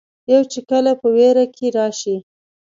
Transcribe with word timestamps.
يو 0.31 0.41
چې 0.51 0.59
کله 0.69 0.91
پۀ 0.99 1.07
وېره 1.15 1.45
کښې 1.55 1.67
راشي 1.77 2.15